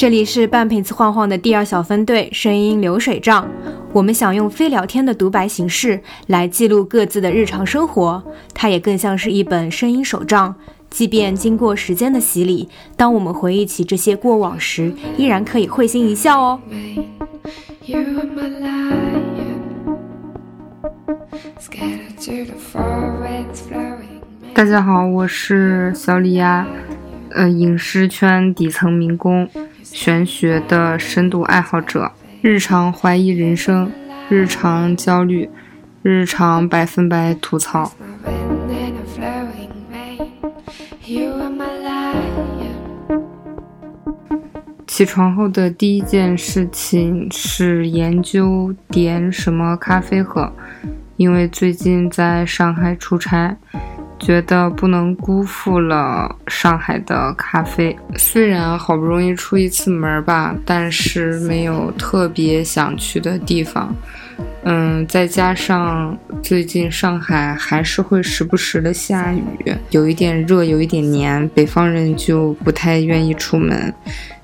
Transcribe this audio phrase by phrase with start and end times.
[0.00, 3.46] 这里是半瓶子晃晃的第二小分队声音流水账，
[3.92, 8.24] 我们想用非聊天的独白形式来记录各自的日常生活，
[8.54, 10.56] 它也更像是一本声音手账。
[10.88, 12.66] 即便经过时间的洗礼，
[12.96, 16.58] 当我们回忆起这些过往时，依然可以会心一笑哦。
[24.54, 26.66] 大家好，我是小李呀，
[27.32, 29.46] 呃，影视圈底层民工。
[29.92, 33.90] 玄学的深度爱好者，日常怀疑人生，
[34.28, 35.50] 日常焦虑，
[36.02, 37.92] 日常百分百吐槽。
[44.86, 50.52] 起床后的第一件事情是研究点什么咖啡喝，
[51.16, 53.56] 因为最近在上海出差。
[54.20, 63.92] 觉得不能辜负了上海的咖啡，虽然好不容易出一次门吧，但是没有特别想去的地方。
[64.62, 69.42] 嗯，再加上最近上海还是会时不时的下雨，
[69.88, 73.92] 有一点热，有一点黏，北方人就不太愿意出门，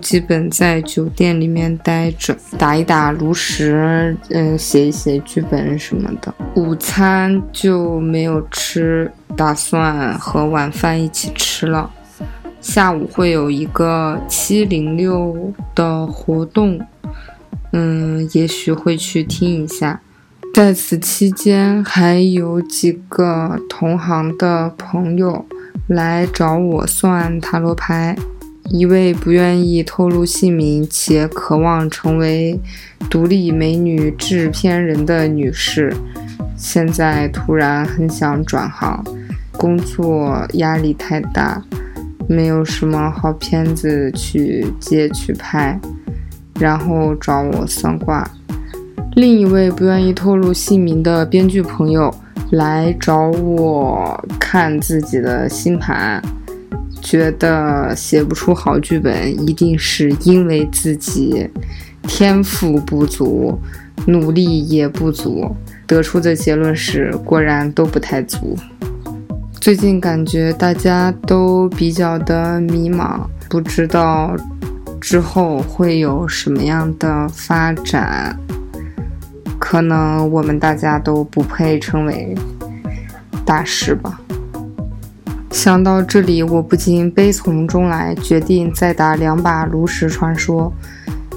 [0.00, 6.34] 基本在酒店里面待着，打一打炉石，嗯，写一写剧本什么的。
[6.54, 11.90] 午餐就没有吃，打算和晚饭一起吃了。
[12.62, 16.80] 下午会有一个七零六的活动，
[17.72, 20.00] 嗯，也许会去听一下。
[20.56, 25.44] 在此期间，还有几个同行的朋友
[25.86, 28.16] 来找我算塔罗牌。
[28.70, 32.58] 一位不愿意透露姓名且渴望成为
[33.10, 35.94] 独立美女制片人的女士，
[36.56, 39.04] 现在突然很想转行，
[39.58, 41.62] 工作压力太大，
[42.26, 45.78] 没有什么好片子去接去拍，
[46.58, 48.26] 然后找我算卦。
[49.16, 52.14] 另一位不愿意透露姓名的编剧朋友
[52.50, 56.22] 来找我看自己的星盘，
[57.00, 61.48] 觉得写不出好剧本，一定是因为自己
[62.02, 63.58] 天赋不足，
[64.06, 65.50] 努力也不足。
[65.86, 68.54] 得出的结论是，果然都不太足。
[69.58, 74.36] 最近感觉大家都比较的迷茫，不知道
[75.00, 78.38] 之后会有什么样的发展。
[79.58, 82.34] 可能我们大家都不配称为
[83.44, 84.20] 大师吧。
[85.50, 90.70] 想到这里，我不禁悲从中来，决定再打两把炉石传说，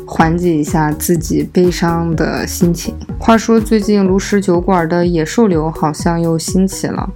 [0.06, 2.94] 缓解一下自己悲伤的心情。
[3.18, 7.10] 话说，最近炉石酒馆的野兽流好像又兴起了，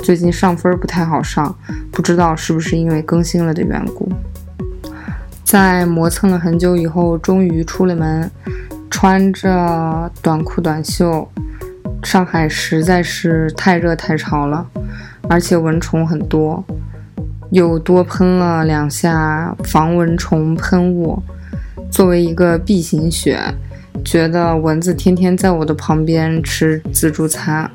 [0.00, 1.56] 最近上分不太好上，
[1.92, 4.10] 不知道是不是因为更新了的缘故。
[5.44, 8.30] 在磨蹭了很久以后，终于出了门。
[9.00, 11.26] 穿着短裤短袖，
[12.02, 14.66] 上海实在是太热太潮了，
[15.26, 16.62] 而且蚊虫很多，
[17.48, 21.18] 又多喷了两下防蚊虫喷雾。
[21.90, 23.40] 作为一个 B 型血，
[24.04, 27.70] 觉得蚊子天天在我的旁边吃自助餐。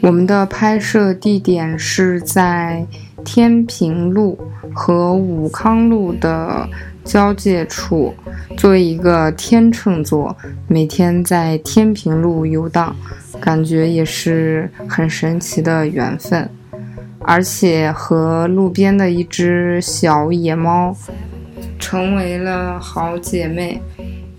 [0.00, 2.86] 我们的拍摄地点是在
[3.22, 4.38] 天平路
[4.72, 6.66] 和武康路的。
[7.04, 8.14] 交界处，
[8.56, 10.36] 作为一个天秤座，
[10.68, 12.94] 每天在天平路游荡，
[13.40, 16.48] 感觉也是很神奇的缘分。
[17.20, 20.96] 而且和路边的一只小野猫
[21.78, 23.80] 成为了好姐妹，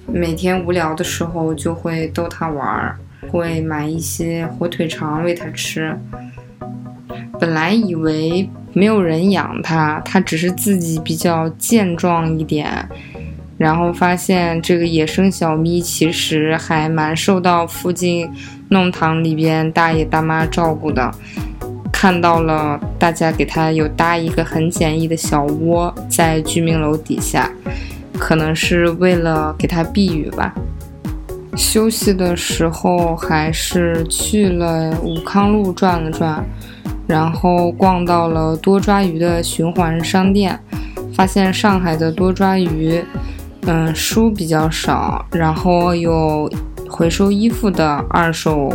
[0.08, 2.98] 每天无聊的时候就会逗它玩儿，
[3.30, 5.98] 会买一些火腿肠喂它吃。
[7.40, 8.50] 本来以为。
[8.74, 12.90] 没有人养它，它只是自己比较健壮一点，
[13.58, 18.30] 然后发现这个野生小咪其实还蛮受到附近
[18.70, 21.12] 弄堂里边大爷大妈照顾的。
[21.92, 27.50] 看到了大家给它有搭一个很简易的小窝在居民楼底下，
[28.18, 30.54] 可能是为了给它避雨吧。
[31.56, 36.44] 休息的时候还是去了武康路转了转。
[37.08, 40.60] 然后逛到了多抓鱼的循环商店，
[41.14, 43.04] 发现上海的多抓鱼，
[43.66, 46.50] 嗯，书比较少，然后有
[46.90, 48.72] 回收衣服的二手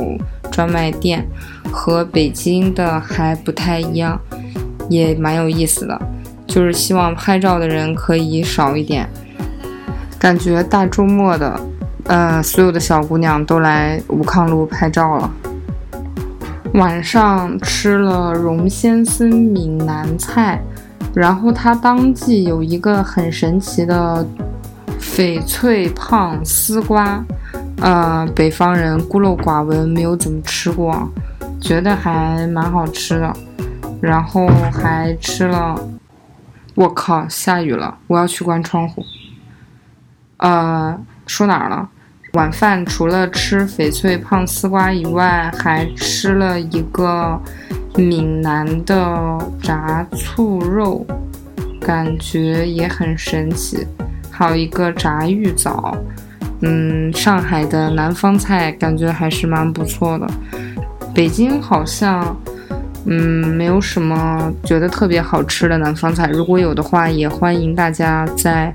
[0.50, 1.26] 专卖店，
[1.70, 4.20] 和北京的还不太一样，
[4.88, 6.00] 也蛮有意思的。
[6.46, 9.06] 就是希望拍照的人可以少一点，
[10.18, 11.60] 感觉大周末的，
[12.04, 15.30] 呃，所有的小姑娘都来武康路拍照了。
[16.74, 20.62] 晚上吃了荣先生闽南菜，
[21.14, 24.24] 然后他当季有一个很神奇的
[25.00, 27.24] 翡翠胖丝瓜，
[27.80, 31.08] 呃，北方人孤陋寡闻，没有怎么吃过，
[31.60, 33.34] 觉得还蛮好吃的。
[34.00, 35.74] 然后还吃了，
[36.76, 39.02] 我靠，下雨了，我要去关窗户。
[40.36, 41.88] 呃，说哪儿了？
[42.34, 47.40] 晚饭除了吃翡翠胖丝瓜以外，还吃了一个
[47.96, 51.06] 闽南的炸醋肉，
[51.80, 53.86] 感觉也很神奇。
[54.30, 55.96] 还有一个炸芋枣，
[56.60, 60.26] 嗯，上海的南方菜感觉还是蛮不错的。
[61.14, 62.36] 北京好像。
[63.10, 68.70] 嗯，没有什么觉得特别好吃的南方菜，如果有的话，也欢迎大家在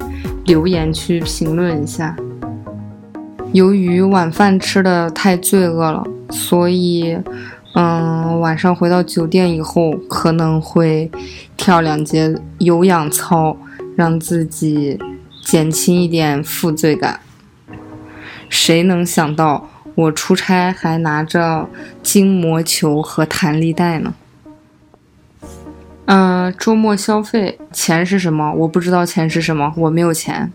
[0.45, 2.15] 留言区评论一下。
[3.53, 7.15] 由于晚饭吃的太罪恶了，所以，
[7.75, 11.11] 嗯，晚上回到酒店以后可能会
[11.55, 13.55] 跳两节有氧操，
[13.95, 15.00] 让自己
[15.45, 17.19] 减轻一点负罪感。
[18.50, 21.69] 谁能想到我出差还拿着
[22.01, 24.15] 筋膜球和弹力带呢？
[26.06, 28.51] 嗯，周末消费钱是什么？
[28.53, 30.51] 我不知道钱是什么，我没有钱，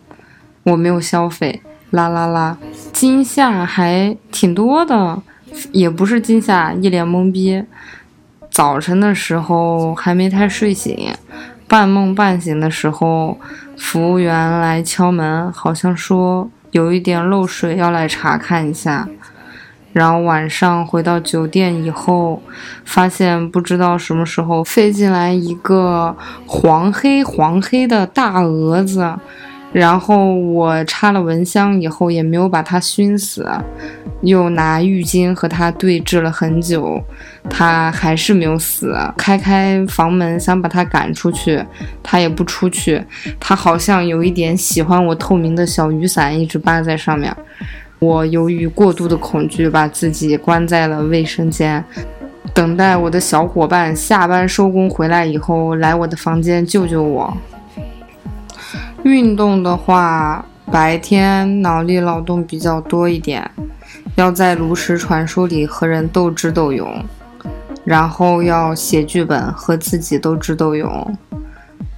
[0.64, 1.62] 我没有消费。
[1.90, 2.58] 啦啦啦，
[2.92, 5.22] 惊吓还挺多的，
[5.72, 7.64] 也不是惊吓，一脸懵逼。
[8.50, 11.14] 早晨的时候还没太睡醒，
[11.66, 13.38] 半梦半醒的时候，
[13.76, 19.08] 服务员来敲门，好像说有一点漏水，要来查看一下。
[19.94, 22.42] 然后晚上回到酒店以后，
[22.84, 26.14] 发现不知道什么时候飞进来一个
[26.46, 29.14] 黄黑黄黑的大蛾子，
[29.72, 33.46] 然后我插了蚊香以后也没有把它熏死，
[34.22, 36.98] 又拿浴巾和它对峙了很久，
[37.50, 38.96] 它还是没有死。
[39.16, 41.62] 开开房门想把它赶出去，
[42.02, 43.02] 它也不出去，
[43.38, 47.34] 它好像有一点喜欢我透明的小雨伞，一直扒在上面。
[47.98, 51.84] 我由于过度的恐惧，把自己关在了卫生间，
[52.54, 57.36] 等待我的小伙伴下班收工回来以后来我的房间救救我。
[59.04, 63.50] 运动的话，白天脑力劳动比较多一点，
[64.16, 67.02] 要在炉石传说里和人斗智斗勇，
[67.84, 71.16] 然后要写剧本和自己斗智斗勇。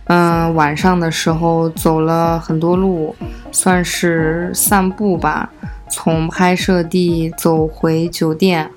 [0.04, 3.14] 嗯，晚上的时候走了很多路，
[3.50, 5.50] 算是散步吧。
[5.88, 8.70] 从拍摄地走回酒店。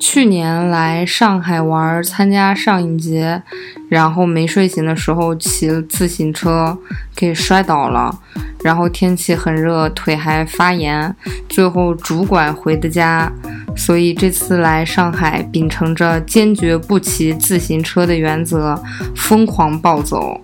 [0.00, 3.42] 去年来上海玩，参加上影节，
[3.88, 6.78] 然后没睡醒的时候骑自行车
[7.14, 8.18] 给摔倒了，
[8.62, 11.14] 然后天气很热，腿还发炎，
[11.48, 13.30] 最后拄拐回的家。
[13.76, 18.80] 所以这次来上海，秉承着坚决不骑自行车的原则，
[19.14, 20.40] 疯狂暴走。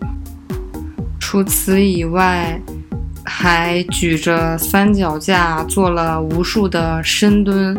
[1.18, 2.60] 除此以外。
[3.26, 7.74] 还举着三脚架做了无数的深蹲、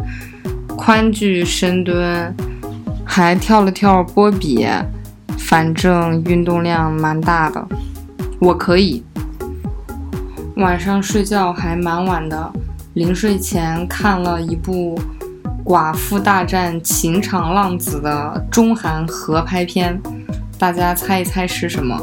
[0.78, 2.34] 宽距深蹲，
[3.04, 4.68] 还跳了跳波比，
[5.38, 7.66] 反正运动量蛮大的。
[8.40, 9.04] 我可以。
[10.58, 12.54] 晚上睡觉还蛮晚的，
[12.94, 15.00] 临睡前看了一部
[15.64, 20.00] 《寡妇大战情场浪子》的中韩合拍片，
[20.60, 21.98] 大家猜一猜是什么？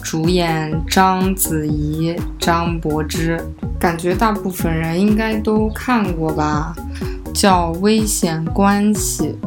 [0.00, 3.38] 主演章子怡、张柏芝，
[3.78, 6.74] 感觉大部分人应该都看过吧？
[7.38, 9.38] 叫《危险关系》，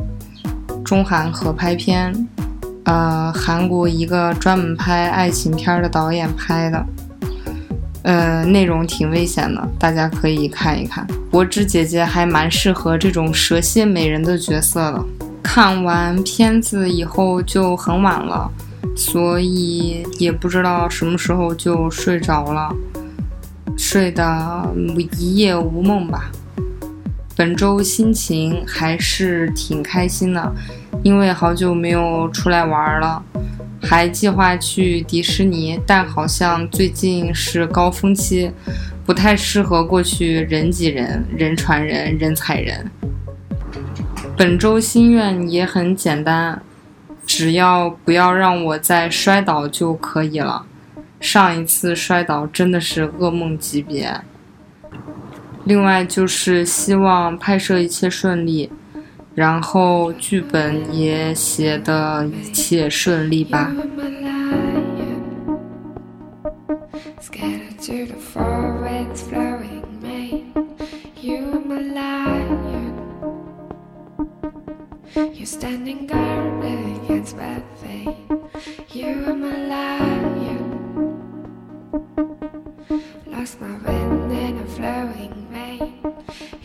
[0.81, 2.25] 中韩合拍片，
[2.86, 6.86] 呃，韩国一个专门拍爱情片的导演拍的，
[8.03, 11.05] 呃，内容挺危险的，大家可以看一看。
[11.29, 15.05] 柏芝姐姐还蛮适合这种蛇蝎美人的角色的。
[15.43, 18.50] 看完片子以后就很晚了。
[18.95, 22.74] 所以也不知道什么时候就睡着了，
[23.75, 24.74] 睡得
[25.17, 26.31] 一夜无梦吧。
[27.41, 30.53] 本周心情还是挺开心的，
[31.01, 33.24] 因为好久没有出来玩了，
[33.81, 38.51] 还计划去迪士尼，但好像最近是高峰期，
[39.03, 42.91] 不太适合过去人挤人、人传人、人踩人。
[44.38, 46.62] 本周心愿也很简单。
[47.25, 50.67] 只要不要让我再摔倒就可以了。
[51.19, 54.21] 上一次摔倒真的是噩梦级别。
[55.71, 58.69] 另外就是希望拍摄一切顺利，
[59.33, 63.73] 然后剧本也写的一切顺利吧。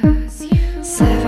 [0.00, 0.84] Cause you.
[0.84, 1.21] said.